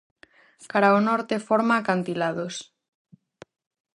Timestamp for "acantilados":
1.77-2.55